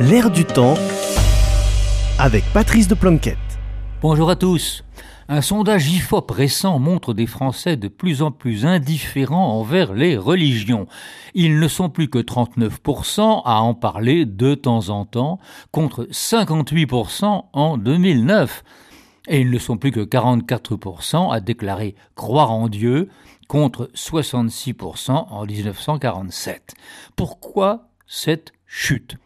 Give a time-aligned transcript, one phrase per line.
[0.00, 0.74] L'air du temps
[2.18, 3.38] avec Patrice de Planquette.
[4.02, 4.82] Bonjour à tous.
[5.28, 10.88] Un sondage IFOP récent montre des Français de plus en plus indifférents envers les religions.
[11.34, 15.38] Ils ne sont plus que 39% à en parler de temps en temps,
[15.70, 18.64] contre 58% en 2009.
[19.28, 23.10] Et ils ne sont plus que 44% à déclarer croire en Dieu,
[23.46, 26.74] contre 66% en 1947.
[27.14, 29.18] Pourquoi cette chute?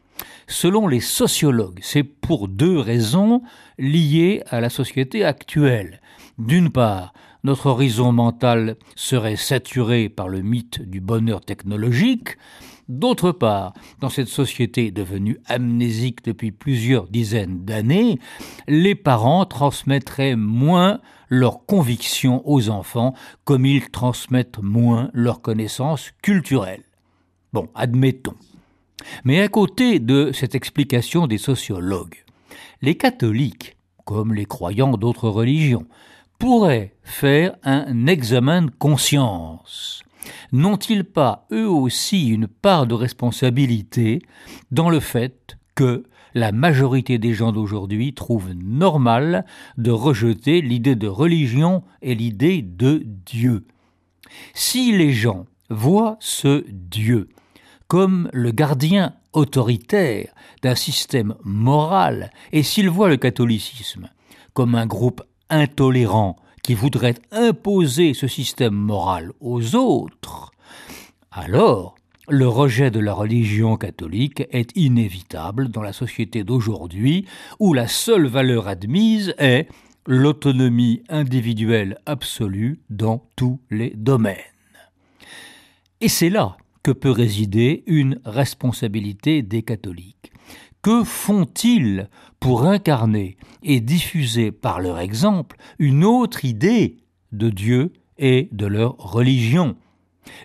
[0.47, 3.43] Selon les sociologues, c'est pour deux raisons
[3.79, 6.01] liées à la société actuelle.
[6.39, 7.13] D'une part,
[7.45, 12.37] notre horizon mental serait saturé par le mythe du bonheur technologique.
[12.89, 18.19] D'autre part, dans cette société devenue amnésique depuis plusieurs dizaines d'années,
[18.67, 23.15] les parents transmettraient moins leurs convictions aux enfants
[23.45, 26.85] comme ils transmettent moins leurs connaissances culturelles.
[27.53, 28.35] Bon, admettons.
[29.25, 32.25] Mais à côté de cette explication des sociologues,
[32.83, 35.87] les catholiques, comme les croyants d'autres religions,
[36.39, 40.03] pourraient faire un examen de conscience.
[40.53, 44.21] N'ont-ils pas eux aussi une part de responsabilité
[44.71, 49.45] dans le fait que la majorité des gens d'aujourd'hui trouvent normal
[49.79, 53.67] de rejeter l'idée de religion et l'idée de Dieu?
[54.55, 57.29] Si les gens voient ce Dieu
[57.89, 60.29] comme le gardien autoritaire
[60.63, 64.09] d'un système moral, et s'il voit le catholicisme
[64.53, 70.53] comme un groupe intolérant qui voudrait imposer ce système moral aux autres,
[71.33, 71.95] alors
[72.29, 77.27] le rejet de la religion catholique est inévitable dans la société d'aujourd'hui
[77.59, 79.67] où la seule valeur admise est
[80.07, 84.37] l'autonomie individuelle absolue dans tous les domaines.
[86.03, 86.59] Et c'est là
[86.89, 90.33] que peut résider une responsabilité des catholiques.
[90.81, 92.09] Que font-ils
[92.41, 96.97] pour incarner et diffuser par leur exemple une autre idée
[97.31, 99.77] de Dieu et de leur religion?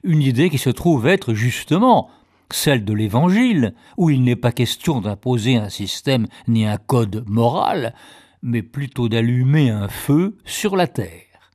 [0.03, 2.09] Une idée qui se trouve être justement
[2.51, 7.95] celle de l'Évangile, où il n'est pas question d'imposer un système ni un code moral,
[8.41, 11.53] mais plutôt d'allumer un feu sur la terre.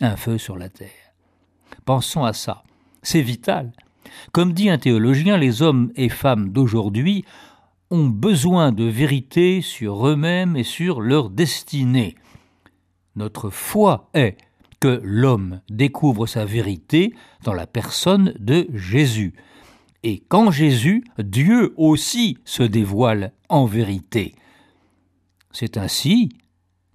[0.00, 1.14] Un feu sur la terre.
[1.84, 2.64] Pensons à ça.
[3.00, 3.70] C'est vital.
[4.32, 7.24] Comme dit un théologien, les hommes et femmes d'aujourd'hui
[7.90, 12.16] ont besoin de vérité sur eux-mêmes et sur leur destinée.
[13.16, 14.36] Notre foi est
[14.80, 17.14] que l'homme découvre sa vérité
[17.44, 19.34] dans la personne de Jésus.
[20.04, 24.34] Et qu'en Jésus, Dieu aussi se dévoile en vérité.
[25.50, 26.28] C'est ainsi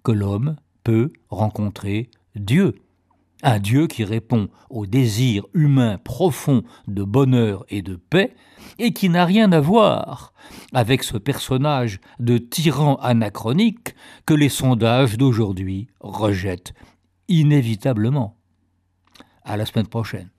[0.04, 2.76] que l'homme peut rencontrer Dieu
[3.44, 8.36] un Dieu qui répond au désir humain profond de bonheur et de paix,
[8.80, 10.34] et qui n'a rien à voir
[10.74, 13.94] avec ce personnage de tyran anachronique
[14.26, 16.74] que les sondages d'aujourd'hui rejettent
[17.28, 18.38] inévitablement.
[19.44, 20.33] À la semaine prochaine.